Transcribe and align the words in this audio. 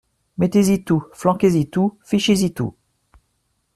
Mettez-y 0.39 0.83
tout, 0.83 1.05
flanquez-y 1.13 1.69
tout, 1.69 1.95
fichez-y 2.03 2.55
tout. 2.55 2.73